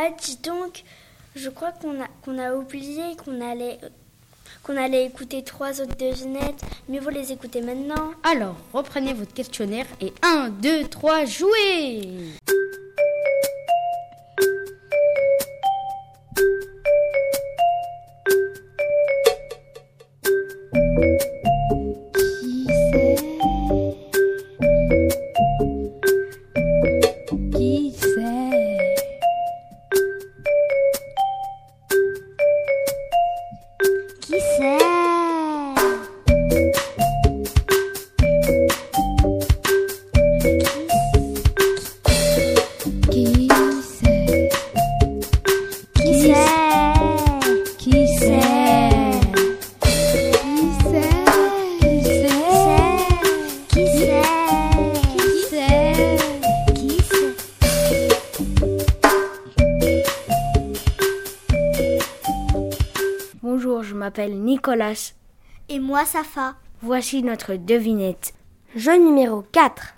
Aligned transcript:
Ah, 0.00 0.10
dis 0.16 0.36
donc, 0.36 0.84
je 1.34 1.48
crois 1.50 1.72
qu'on 1.72 2.00
a, 2.00 2.06
qu'on 2.24 2.38
a 2.38 2.54
oublié 2.54 3.16
qu'on 3.16 3.40
allait, 3.40 3.78
qu'on 4.62 4.76
allait 4.76 5.06
écouter 5.06 5.42
trois 5.42 5.80
autres 5.80 5.96
devinettes. 5.96 6.62
Mieux 6.88 7.00
vaut 7.00 7.10
les 7.10 7.32
écouter 7.32 7.62
maintenant. 7.62 8.12
Alors, 8.22 8.54
reprenez 8.72 9.12
votre 9.12 9.34
questionnaire 9.34 9.86
et 10.00 10.12
1, 10.22 10.50
2, 10.50 10.86
3, 10.86 11.24
jouez 11.24 12.38
Nicolas. 64.68 65.14
Et 65.70 65.78
moi, 65.78 66.04
Safa. 66.04 66.54
Voici 66.82 67.22
notre 67.22 67.54
devinette. 67.54 68.34
Jeu 68.76 68.98
numéro 68.98 69.42
4. 69.50 69.94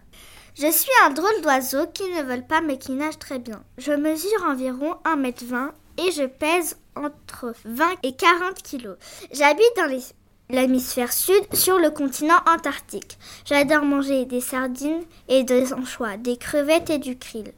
Je 0.54 0.70
suis 0.70 0.90
un 1.04 1.10
drôle 1.10 1.42
d'oiseau 1.42 1.88
qui 1.92 2.04
ne 2.04 2.22
vole 2.22 2.46
pas 2.46 2.60
mais 2.60 2.78
qui 2.78 2.92
nage 2.92 3.18
très 3.18 3.40
bien. 3.40 3.64
Je 3.78 3.90
mesure 3.90 4.44
environ 4.48 4.94
1m20 5.04 5.70
et 5.98 6.12
je 6.12 6.24
pèse 6.24 6.76
entre 6.94 7.52
20 7.64 7.84
et 8.04 8.14
40 8.14 8.62
kilos. 8.62 8.96
J'habite 9.32 9.76
dans 9.76 10.00
l'hémisphère 10.50 11.12
sud 11.12 11.52
sur 11.52 11.80
le 11.80 11.90
continent 11.90 12.40
antarctique. 12.46 13.18
J'adore 13.44 13.82
manger 13.82 14.24
des 14.24 14.40
sardines 14.40 15.02
et 15.28 15.42
des 15.42 15.72
anchois, 15.72 16.16
des 16.16 16.36
crevettes 16.36 16.90
et 16.90 16.98
du 16.98 17.18
krill. 17.18 17.52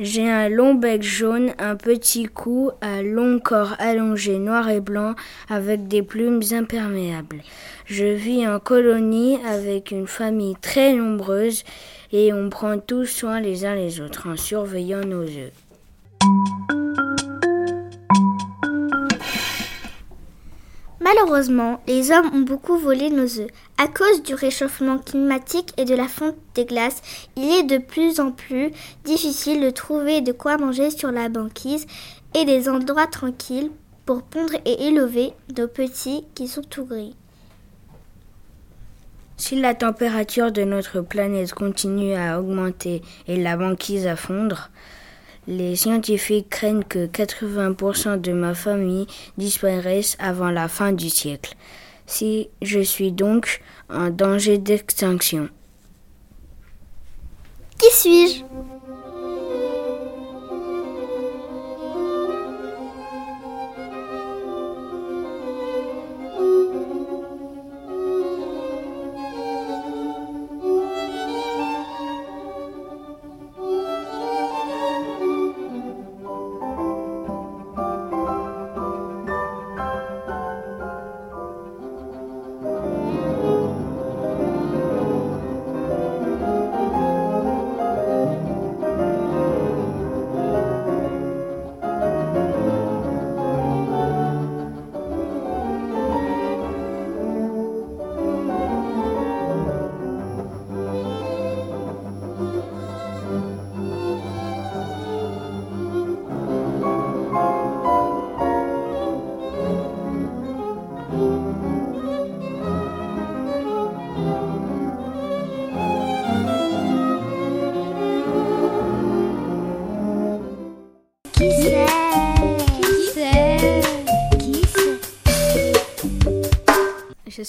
J'ai 0.00 0.30
un 0.30 0.48
long 0.48 0.74
bec 0.74 1.02
jaune, 1.02 1.54
un 1.58 1.74
petit 1.74 2.26
cou, 2.26 2.70
un 2.82 3.02
long 3.02 3.40
corps 3.40 3.74
allongé 3.80 4.38
noir 4.38 4.70
et 4.70 4.80
blanc 4.80 5.16
avec 5.48 5.88
des 5.88 6.02
plumes 6.02 6.40
imperméables. 6.52 7.42
Je 7.84 8.04
vis 8.04 8.46
en 8.46 8.60
colonie 8.60 9.38
avec 9.44 9.90
une 9.90 10.06
famille 10.06 10.54
très 10.60 10.92
nombreuse 10.92 11.64
et 12.12 12.32
on 12.32 12.48
prend 12.48 12.78
tous 12.78 13.06
soin 13.06 13.40
les 13.40 13.64
uns 13.64 13.74
les 13.74 14.00
autres 14.00 14.28
en 14.28 14.36
surveillant 14.36 15.04
nos 15.04 15.24
œufs. 15.24 15.52
Malheureusement, 21.00 21.80
les 21.86 22.10
hommes 22.10 22.30
ont 22.34 22.40
beaucoup 22.40 22.76
volé 22.76 23.10
nos 23.10 23.40
œufs. 23.40 23.50
À 23.78 23.86
cause 23.86 24.22
du 24.24 24.34
réchauffement 24.34 24.98
climatique 24.98 25.72
et 25.76 25.84
de 25.84 25.94
la 25.94 26.08
fonte 26.08 26.34
des 26.54 26.64
glaces, 26.64 27.02
il 27.36 27.44
est 27.44 27.62
de 27.62 27.78
plus 27.78 28.18
en 28.18 28.32
plus 28.32 28.72
difficile 29.04 29.60
de 29.60 29.70
trouver 29.70 30.20
de 30.20 30.32
quoi 30.32 30.58
manger 30.58 30.90
sur 30.90 31.12
la 31.12 31.28
banquise 31.28 31.86
et 32.34 32.44
des 32.44 32.68
endroits 32.68 33.06
tranquilles 33.06 33.70
pour 34.06 34.22
pondre 34.22 34.54
et 34.64 34.86
élever 34.88 35.32
nos 35.56 35.68
petits 35.68 36.24
qui 36.34 36.48
sont 36.48 36.62
tout 36.62 36.84
gris. 36.84 37.14
Si 39.36 39.60
la 39.60 39.74
température 39.74 40.50
de 40.50 40.64
notre 40.64 41.00
planète 41.00 41.52
continue 41.52 42.14
à 42.14 42.40
augmenter 42.40 43.02
et 43.28 43.36
la 43.36 43.56
banquise 43.56 44.08
à 44.08 44.16
fondre, 44.16 44.70
les 45.48 45.76
scientifiques 45.76 46.50
craignent 46.50 46.84
que 46.84 47.06
80% 47.06 48.20
de 48.20 48.32
ma 48.32 48.54
famille 48.54 49.06
disparaissent 49.38 50.16
avant 50.20 50.50
la 50.50 50.68
fin 50.68 50.92
du 50.92 51.08
siècle. 51.08 51.54
Si 52.06 52.50
je 52.60 52.80
suis 52.80 53.12
donc 53.12 53.62
en 53.88 54.10
danger 54.10 54.58
d'extinction. 54.58 55.48
Qui 57.78 57.90
suis-je? 57.90 58.44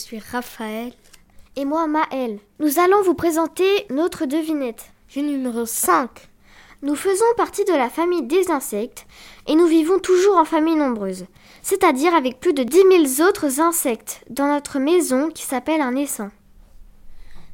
Suis 0.09 0.20
Raphaël. 0.31 0.92
Et 1.56 1.66
moi, 1.66 1.86
Maëlle. 1.86 2.40
Nous 2.59 2.80
allons 2.80 3.03
vous 3.03 3.14
présenter 3.14 3.86
notre 3.92 4.25
devinette. 4.25 4.92
Jeu 5.08 5.22
numéro 5.22 5.68
5. 5.68 6.09
Nous 6.81 6.96
faisons 6.96 7.25
partie 7.38 7.64
de 7.64 7.74
la 7.74 7.92
famille 7.92 8.24
des 8.24 8.50
insectes 8.50 9.06
et 9.46 9.53
nous 9.53 9.68
vivons 9.68 10.00
toujours 10.00 10.38
en 10.38 10.46
famille 10.46 10.78
nombreuse, 10.78 11.28
c'est-à-dire 11.62 12.16
avec 12.16 12.40
plus 12.40 12.53
de 12.53 12.64
10 12.64 13.06
000 13.18 13.30
autres 13.30 13.62
insectes 13.62 14.24
dans 14.31 14.48
notre 14.48 14.80
maison 14.80 15.30
qui 15.30 15.44
s'appelle 15.44 15.81
un 15.81 15.96
essaim. 15.96 16.31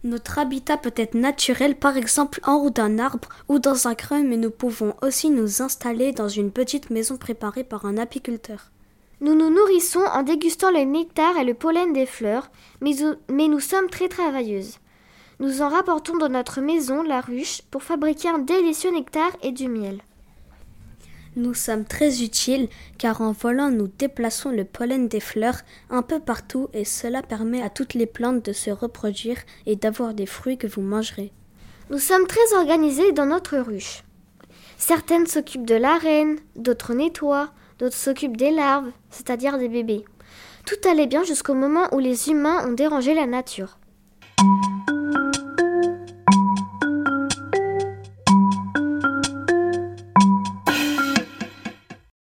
Notre 0.06 0.40
habitat 0.40 0.78
peut 0.78 0.94
être 0.96 1.16
naturel, 1.16 1.76
par 1.76 1.98
exemple 1.98 2.40
en 2.46 2.54
haut 2.54 2.70
d'un 2.70 3.00
arbre 3.00 3.28
ou 3.50 3.60
dans 3.60 3.90
un 3.90 3.96
creux, 3.96 4.24
mais 4.24 4.38
nous 4.38 4.52
pouvons 4.52 4.96
aussi 5.02 5.30
nous 5.30 5.62
installer 5.62 6.14
dans 6.14 6.30
une 6.30 6.52
petite 6.52 6.90
maison 6.90 7.18
préparée 7.18 7.66
par 7.66 7.84
un 7.84 7.98
apiculteur. 7.98 8.72
Nous 9.22 9.34
nous 9.34 9.50
nourrissons 9.50 10.04
en 10.14 10.24
dégustant 10.24 10.72
le 10.72 10.84
nectar 10.84 11.38
et 11.38 11.46
le 11.46 11.54
pollen 11.54 11.94
des 11.94 12.06
fleurs, 12.06 12.50
mais, 12.82 12.96
mais 13.30 13.48
nous 13.48 13.60
sommes 13.62 13.90
très 13.90 14.10
travailleuses. 14.10 14.80
Nous 15.40 15.62
en 15.62 15.70
rapportons 15.70 16.18
dans 16.18 16.30
notre 16.30 16.62
maison, 16.62 17.04
la 17.04 17.22
ruche, 17.22 17.62
pour 17.72 17.84
fabriquer 17.84 18.30
un 18.30 18.40
délicieux 18.40 18.92
nectar 18.92 19.32
et 19.42 19.52
du 19.52 19.68
miel. 19.68 20.02
Nous 21.38 21.54
sommes 21.54 21.84
très 21.84 22.24
utiles 22.24 22.70
car 22.98 23.20
en 23.20 23.34
volant 23.34 23.70
nous 23.70 23.88
déplaçons 23.88 24.52
le 24.52 24.64
pollen 24.64 25.10
des 25.10 25.20
fleurs 25.20 25.60
un 25.90 26.02
peu 26.02 26.22
partout 26.22 26.70
et 26.74 26.86
cela 26.86 27.22
permet 27.22 27.62
à 27.62 27.70
toutes 27.70 27.94
les 27.94 28.06
plantes 28.06 28.46
de 28.46 28.54
se 28.54 28.70
reproduire 28.70 29.38
et 29.66 29.76
d'avoir 29.76 30.14
des 30.14 30.26
fruits 30.26 30.58
que 30.58 30.68
vous 30.68 30.82
mangerez. 30.82 31.34
Nous 31.90 32.00
sommes 32.00 32.26
très 32.26 32.56
organisés 32.56 33.12
dans 33.12 33.26
notre 33.26 33.58
ruche. 33.58 34.04
Certaines 34.78 35.28
s'occupent 35.28 35.68
de 35.68 35.76
la 35.76 35.98
reine, 35.98 36.38
d'autres 36.56 36.94
nettoient, 36.94 37.52
d'autres 37.80 37.96
s'occupent 37.96 38.38
des 38.38 38.52
larves, 38.52 38.92
c'est-à-dire 39.10 39.58
des 39.58 39.70
bébés. 39.70 40.06
Tout 40.66 40.90
allait 40.90 41.08
bien 41.08 41.24
jusqu'au 41.24 41.54
moment 41.54 41.88
où 41.94 42.00
les 42.00 42.30
humains 42.30 42.68
ont 42.68 42.74
dérangé 42.74 43.14
la 43.14 43.26
nature. 43.26 43.78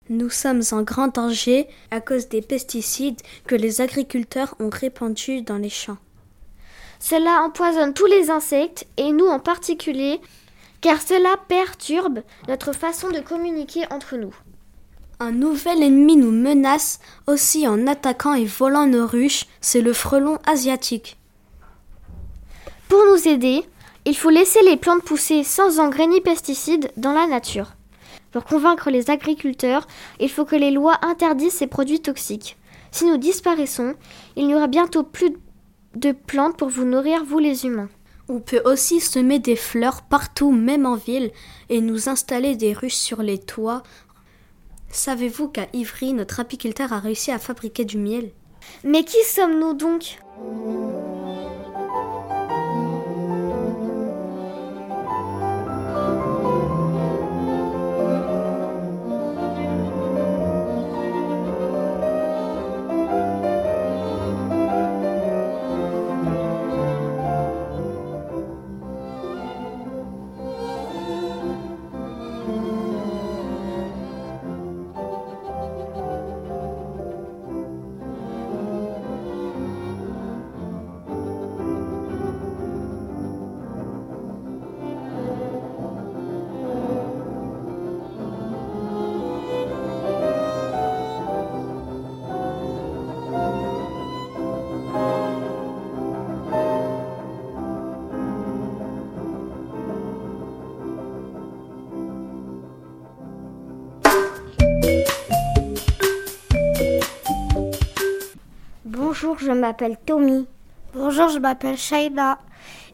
Nous 0.10 0.30
sommes 0.30 0.62
en 0.72 0.82
grand 0.82 1.10
danger 1.10 1.68
à 1.92 2.02
cause 2.02 2.30
des 2.30 2.42
pesticides 2.42 3.22
que 3.48 3.56
les 3.56 3.82
agriculteurs 3.82 4.56
ont 4.60 4.70
répandus 4.70 5.42
dans 5.42 5.58
les 5.58 5.70
champs. 5.70 5.98
Cela 7.00 7.44
empoisonne 7.44 7.94
tous 7.94 8.06
les 8.06 8.30
insectes 8.30 8.88
et 8.98 9.12
nous 9.12 9.28
en 9.28 9.40
particulier, 9.40 10.22
car 10.82 11.02
cela 11.02 11.36
perturbe 11.48 12.22
notre 12.48 12.74
façon 12.74 13.10
de 13.10 13.20
communiquer 13.20 13.84
entre 13.92 14.18
nous. 14.18 14.34
Un 15.20 15.32
nouvel 15.32 15.82
ennemi 15.82 16.18
nous 16.18 16.32
menace 16.32 17.00
aussi 17.26 17.68
en 17.68 17.88
attaquant 17.88 18.34
et 18.34 18.44
volant 18.44 18.86
nos 18.86 19.08
ruches, 19.08 19.46
c'est 19.62 19.80
le 19.80 19.94
frelon 19.94 20.40
asiatique. 20.46 21.18
Pour 22.90 23.00
nous 23.06 23.28
aider, 23.28 23.64
il 24.04 24.18
faut 24.18 24.30
laisser 24.30 24.62
les 24.64 24.76
plantes 24.76 25.04
pousser 25.04 25.44
sans 25.46 25.80
engrais 25.80 26.08
ni 26.08 26.20
pesticides 26.20 26.92
dans 26.98 27.14
la 27.14 27.28
nature. 27.28 27.76
Pour 28.32 28.44
convaincre 28.44 28.90
les 28.90 29.10
agriculteurs, 29.10 29.88
il 30.20 30.30
faut 30.30 30.44
que 30.44 30.58
les 30.58 30.72
lois 30.72 31.00
interdisent 31.02 31.54
ces 31.54 31.68
produits 31.68 32.02
toxiques. 32.02 32.58
Si 32.92 33.06
nous 33.06 33.18
disparaissons, 33.18 33.96
il 34.36 34.48
n'y 34.48 34.56
aura 34.56 34.68
bientôt 34.68 35.04
plus 35.04 35.32
de 35.96 36.12
plantes 36.12 36.58
pour 36.58 36.68
vous 36.68 36.84
nourrir, 36.84 37.24
vous 37.24 37.40
les 37.40 37.66
humains. 37.66 37.90
On 38.28 38.40
peut 38.40 38.62
aussi 38.66 39.00
semer 39.00 39.38
des 39.38 39.56
fleurs 39.56 40.02
partout, 40.02 40.52
même 40.52 40.88
en 40.88 40.96
ville, 40.96 41.32
et 41.70 41.80
nous 41.80 42.10
installer 42.10 42.56
des 42.56 42.74
ruches 42.74 42.96
sur 42.96 43.22
les 43.22 43.38
toits. 43.38 43.84
Savez-vous 44.96 45.50
qu'à 45.50 45.68
Ivry, 45.74 46.14
notre 46.14 46.40
apiculteur 46.40 46.94
a 46.94 47.00
réussi 47.00 47.30
à 47.30 47.38
fabriquer 47.38 47.84
du 47.84 47.98
miel? 47.98 48.32
Mais 48.86 49.04
qui 49.04 49.22
sommes-nous 49.26 49.74
donc? 49.74 50.20
Bonjour, 109.16 109.40
je 109.40 109.52
m'appelle 109.52 109.96
Tommy. 110.06 110.46
Bonjour, 110.94 111.30
je 111.30 111.40
m'appelle 111.40 111.78
Shaina 111.78 112.38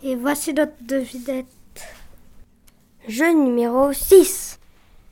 et 0.04 0.16
voici 0.16 0.54
notre 0.54 0.74
devinette. 0.82 1.48
Jeu 3.08 3.34
numéro 3.34 3.92
6. 3.92 4.60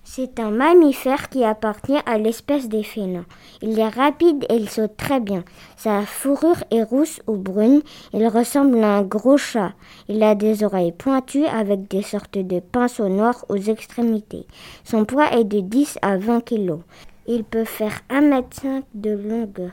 C'est 0.04 0.40
un 0.40 0.52
mammifère 0.52 1.30
qui 1.30 1.44
appartient 1.44 1.98
à 2.06 2.20
l'espèce 2.20 2.70
des 2.70 2.84
félins. 2.84 3.26
Il 3.64 3.80
est 3.80 3.88
rapide 3.88 4.46
et 4.50 4.58
il 4.58 4.70
saute 4.70 4.98
très 4.98 5.20
bien. 5.20 5.44
Sa 5.78 6.04
fourrure 6.04 6.64
est 6.70 6.84
rousse 6.84 7.22
ou 7.26 7.38
brune. 7.38 7.82
Il 8.14 8.28
ressemble 8.28 8.84
à 8.84 8.98
un 8.98 9.02
gros 9.02 9.38
chat. 9.38 9.74
Il 10.10 10.22
a 10.22 10.36
des 10.36 10.64
oreilles 10.64 10.92
pointues 10.92 11.48
avec 11.48 11.88
des 11.88 12.04
sortes 12.04 12.38
de 12.38 12.60
pinceaux 12.60 13.10
noirs 13.10 13.46
aux 13.50 13.58
extrémités. 13.58 14.46
Son 14.84 15.06
poids 15.06 15.32
est 15.32 15.46
de 15.46 15.62
10 15.62 15.98
à 16.04 16.18
20 16.18 16.42
kg. 16.42 16.82
Il 17.26 17.46
peut 17.46 17.66
faire 17.66 18.02
1m5 18.12 18.84
de 18.94 19.12
longueur. 19.12 19.72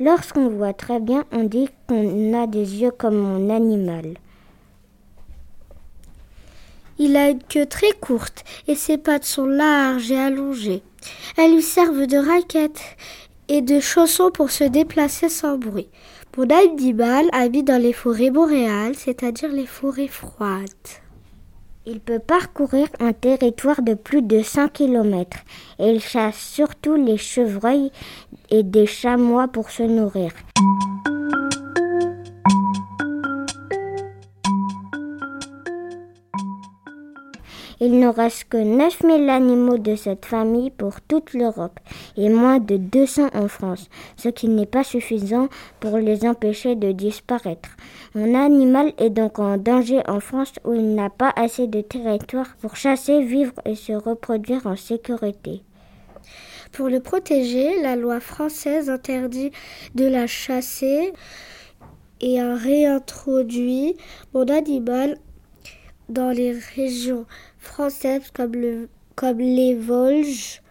Lorsqu'on 0.00 0.48
voit 0.48 0.72
très 0.72 1.00
bien, 1.00 1.24
on 1.32 1.44
dit 1.44 1.68
qu'on 1.88 2.42
a 2.42 2.46
des 2.46 2.82
yeux 2.82 2.90
comme 2.90 3.16
mon 3.16 3.54
animal. 3.54 4.14
Il 6.98 7.16
a 7.16 7.30
une 7.30 7.42
queue 7.42 7.66
très 7.66 7.92
courte 8.00 8.44
et 8.68 8.74
ses 8.76 8.98
pattes 8.98 9.24
sont 9.24 9.46
larges 9.46 10.10
et 10.10 10.18
allongées. 10.18 10.82
Elles 11.36 11.54
lui 11.54 11.62
servent 11.62 12.06
de 12.06 12.18
raquettes 12.18 12.96
et 13.48 13.62
de 13.62 13.80
chaussons 13.80 14.30
pour 14.30 14.50
se 14.50 14.64
déplacer 14.64 15.28
sans 15.28 15.58
bruit. 15.58 15.88
Mon 16.36 16.48
animal 16.50 17.26
habite 17.32 17.66
dans 17.66 17.80
les 17.80 17.92
forêts 17.92 18.30
boréales, 18.30 18.94
c'est-à-dire 18.96 19.50
les 19.50 19.66
forêts 19.66 20.08
froides. 20.08 21.03
Il 21.86 22.00
peut 22.00 22.18
parcourir 22.18 22.88
un 22.98 23.12
territoire 23.12 23.82
de 23.82 23.92
plus 23.92 24.22
de 24.22 24.42
100 24.42 24.68
km 24.68 25.36
et 25.78 25.90
il 25.90 26.00
chasse 26.00 26.38
surtout 26.38 26.94
les 26.94 27.18
chevreuils 27.18 27.92
et 28.48 28.62
des 28.62 28.86
chamois 28.86 29.48
pour 29.48 29.68
se 29.68 29.82
nourrir. 29.82 30.32
Il 37.80 37.98
ne 37.98 38.08
reste 38.08 38.44
que 38.44 38.56
9000 38.56 39.28
animaux 39.28 39.78
de 39.78 39.96
cette 39.96 40.24
famille 40.24 40.70
pour 40.70 41.00
toute 41.00 41.34
l'Europe 41.34 41.80
et 42.16 42.28
moins 42.28 42.58
de 42.58 42.76
200 42.76 43.30
en 43.34 43.48
France, 43.48 43.88
ce 44.16 44.28
qui 44.28 44.48
n'est 44.48 44.66
pas 44.66 44.84
suffisant 44.84 45.48
pour 45.80 45.98
les 45.98 46.24
empêcher 46.24 46.76
de 46.76 46.92
disparaître. 46.92 47.70
Mon 48.14 48.34
animal 48.34 48.92
est 48.98 49.10
donc 49.10 49.38
en 49.38 49.56
danger 49.56 50.02
en 50.06 50.20
France 50.20 50.52
où 50.64 50.74
il 50.74 50.94
n'a 50.94 51.10
pas 51.10 51.32
assez 51.36 51.66
de 51.66 51.80
territoire 51.80 52.56
pour 52.60 52.76
chasser, 52.76 53.22
vivre 53.22 53.54
et 53.64 53.74
se 53.74 53.92
reproduire 53.92 54.66
en 54.66 54.76
sécurité. 54.76 55.62
Pour 56.72 56.88
le 56.88 57.00
protéger, 57.00 57.80
la 57.82 57.96
loi 57.96 58.20
française 58.20 58.90
interdit 58.90 59.52
de 59.94 60.06
la 60.06 60.26
chasser 60.26 61.12
et 62.20 62.40
a 62.40 62.54
réintroduit 62.56 63.96
mon 64.32 64.48
animal 64.48 65.18
dans 66.08 66.30
les 66.30 66.52
régions 66.52 67.26
françaises 67.64 68.30
comme, 68.32 68.52
le, 68.52 68.88
comme 69.16 69.38
les 69.38 69.74
Vosges, 69.74 70.62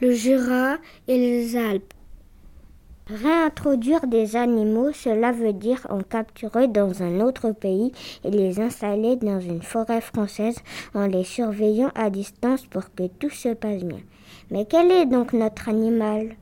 le 0.00 0.12
Jura 0.12 0.76
et 1.08 1.18
les 1.18 1.56
Alpes. 1.56 1.92
Réintroduire 3.08 4.06
des 4.08 4.34
animaux, 4.34 4.92
cela 4.92 5.30
veut 5.30 5.52
dire 5.52 5.86
en 5.90 6.00
capturer 6.00 6.66
dans 6.66 7.04
un 7.04 7.20
autre 7.20 7.52
pays 7.52 7.92
et 8.24 8.30
les 8.30 8.60
installer 8.60 9.14
dans 9.14 9.38
une 9.38 9.62
forêt 9.62 10.00
française 10.00 10.56
en 10.92 11.06
les 11.06 11.22
surveillant 11.22 11.92
à 11.94 12.10
distance 12.10 12.66
pour 12.66 12.92
que 12.94 13.06
tout 13.06 13.30
se 13.30 13.50
passe 13.54 13.84
bien. 13.84 14.00
Mais 14.50 14.64
quel 14.64 14.90
est 14.90 15.06
donc 15.06 15.32
notre 15.32 15.68
animal? 15.68 16.34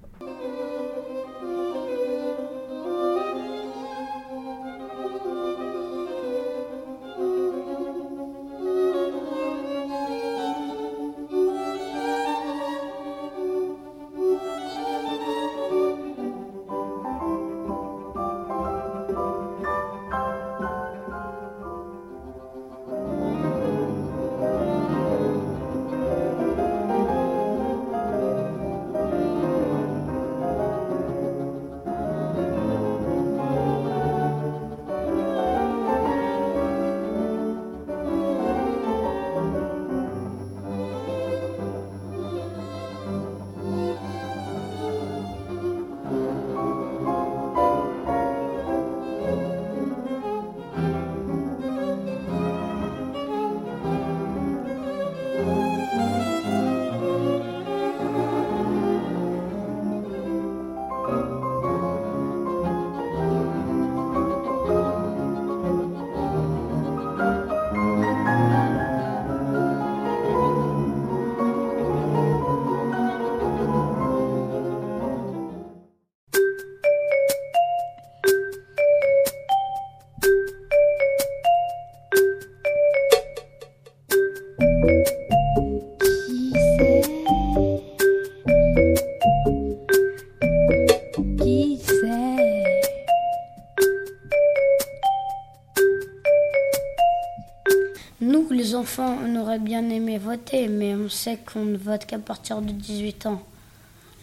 Voter, 100.44 100.68
mais 100.68 100.94
on 100.94 101.08
sait 101.08 101.38
qu'on 101.38 101.64
ne 101.64 101.76
vote 101.76 102.06
qu'à 102.06 102.18
partir 102.18 102.60
de 102.60 102.70
18 102.70 103.26
ans, 103.26 103.42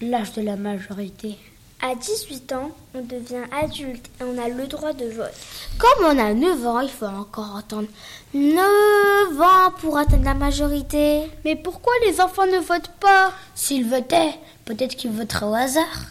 l'âge 0.02 0.34
de 0.34 0.42
la 0.42 0.56
majorité. 0.56 1.38
À 1.82 1.96
18 1.96 2.52
ans, 2.54 2.72
on 2.94 3.02
devient 3.02 3.46
adulte 3.52 4.08
et 4.20 4.24
on 4.24 4.38
a 4.38 4.48
le 4.48 4.68
droit 4.68 4.94
de 4.94 5.06
vote. 5.06 5.34
Comme 5.80 6.06
on 6.06 6.20
a 6.20 6.34
9 6.34 6.68
ans, 6.68 6.80
il 6.82 6.90
faut 6.90 7.08
encore 7.08 7.58
attendre 7.58 7.88
9 8.36 9.42
ans 9.42 9.72
pour 9.80 9.98
atteindre 9.98 10.26
la 10.26 10.36
majorité. 10.36 11.24
Mais 11.44 11.56
pourquoi 11.56 11.94
les 12.06 12.22
enfants 12.22 12.46
ne 12.46 12.60
votent 12.60 12.92
pas? 13.00 13.34
S'ils 13.56 13.90
votaient, 13.90 14.36
peut-être 14.66 14.96
qu'ils 14.96 15.12
voteraient 15.12 15.48
au 15.48 15.56
hasard. 15.56 16.06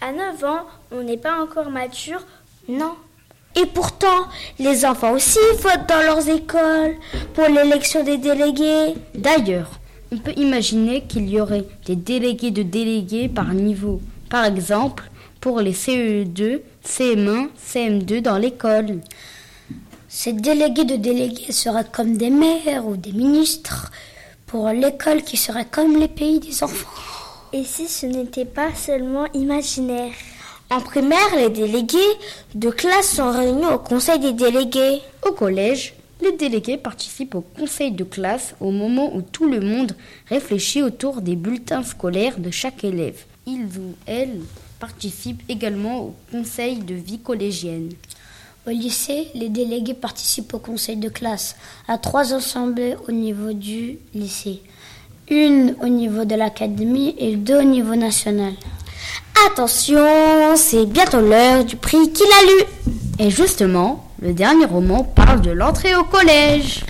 À 0.00 0.12
9 0.12 0.44
ans, 0.44 0.66
on 0.92 1.02
n'est 1.02 1.16
pas 1.16 1.42
encore 1.42 1.70
mature. 1.70 2.24
Non. 2.68 2.94
Et 3.56 3.64
pourtant, 3.64 4.26
les 4.58 4.84
enfants 4.84 5.12
aussi 5.12 5.38
votent 5.60 5.88
dans 5.88 6.02
leurs 6.02 6.28
écoles 6.28 6.96
pour 7.32 7.48
l'élection 7.48 8.04
des 8.04 8.18
délégués. 8.18 8.94
D'ailleurs, 9.14 9.80
on 10.12 10.18
peut 10.18 10.34
imaginer 10.36 11.04
qu'il 11.04 11.28
y 11.30 11.40
aurait 11.40 11.64
des 11.86 11.96
délégués 11.96 12.50
de 12.50 12.62
délégués 12.62 13.28
par 13.28 13.54
niveau. 13.54 14.00
Par 14.28 14.44
exemple, 14.44 15.10
pour 15.40 15.60
les 15.60 15.72
CE2, 15.72 16.60
CM1, 16.84 17.48
CM2 17.58 18.20
dans 18.20 18.36
l'école. 18.36 19.00
Ces 20.08 20.34
délégués 20.34 20.84
de 20.84 20.96
délégués 20.96 21.52
seraient 21.52 21.90
comme 21.90 22.16
des 22.16 22.30
maires 22.30 22.86
ou 22.86 22.96
des 22.96 23.12
ministres 23.12 23.90
pour 24.46 24.68
l'école 24.68 25.22
qui 25.22 25.36
serait 25.36 25.66
comme 25.70 25.96
les 25.98 26.08
pays 26.08 26.40
des 26.40 26.62
enfants. 26.62 26.88
Et 27.52 27.64
si 27.64 27.88
ce 27.88 28.06
n'était 28.06 28.44
pas 28.44 28.74
seulement 28.74 29.26
imaginaire? 29.32 30.12
En 30.68 30.80
primaire, 30.80 31.36
les 31.36 31.48
délégués 31.48 31.98
de 32.56 32.70
classe 32.70 33.14
sont 33.14 33.30
réunis 33.30 33.66
au 33.66 33.78
conseil 33.78 34.18
des 34.18 34.32
délégués. 34.32 35.00
Au 35.24 35.30
collège, 35.30 35.94
les 36.20 36.32
délégués 36.32 36.76
participent 36.76 37.36
au 37.36 37.40
conseil 37.40 37.92
de 37.92 38.02
classe 38.02 38.56
au 38.60 38.72
moment 38.72 39.14
où 39.14 39.22
tout 39.22 39.48
le 39.48 39.60
monde 39.60 39.92
réfléchit 40.28 40.82
autour 40.82 41.20
des 41.20 41.36
bulletins 41.36 41.84
scolaires 41.84 42.38
de 42.38 42.50
chaque 42.50 42.82
élève. 42.82 43.24
Ils 43.46 43.66
ou 43.78 43.94
elles 44.06 44.40
participent 44.80 45.42
également 45.48 46.00
au 46.00 46.14
conseil 46.32 46.78
de 46.78 46.94
vie 46.94 47.20
collégienne. 47.20 47.90
Au 48.66 48.70
lycée, 48.70 49.28
les 49.36 49.48
délégués 49.48 49.94
participent 49.94 50.52
au 50.54 50.58
conseil 50.58 50.96
de 50.96 51.08
classe 51.08 51.54
à 51.86 51.96
trois 51.96 52.34
assemblées 52.34 52.96
au 53.06 53.12
niveau 53.12 53.52
du 53.52 53.98
lycée. 54.14 54.62
Une 55.30 55.76
au 55.80 55.86
niveau 55.86 56.24
de 56.24 56.34
l'académie 56.34 57.14
et 57.18 57.36
deux 57.36 57.60
au 57.60 57.62
niveau 57.62 57.94
national. 57.94 58.54
Attention, 59.44 60.56
c'est 60.56 60.86
bientôt 60.86 61.20
l'heure 61.20 61.64
du 61.64 61.76
prix 61.76 62.10
qu'il 62.12 62.26
a 62.26 62.42
lu. 62.46 62.64
Et 63.18 63.30
justement, 63.30 64.08
le 64.20 64.32
dernier 64.32 64.64
roman 64.64 65.04
parle 65.04 65.42
de 65.42 65.50
l'entrée 65.50 65.94
au 65.94 66.04
collège. 66.04 66.80